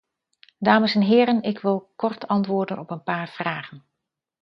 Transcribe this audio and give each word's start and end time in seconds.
Dames 0.57 0.95
en 0.95 1.01
heren, 1.01 1.41
ik 1.43 1.59
wil 1.59 1.93
kort 1.95 2.27
antwoorden 2.27 2.79
op 2.79 2.91
een 2.91 3.03
paar 3.03 3.27
vragen. 3.29 3.85